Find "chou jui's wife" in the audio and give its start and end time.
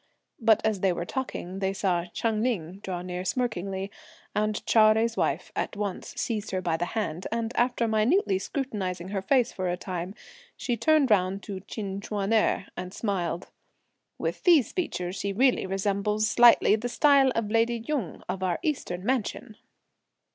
4.65-5.51